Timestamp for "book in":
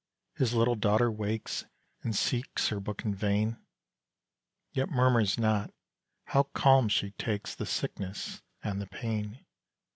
2.79-3.13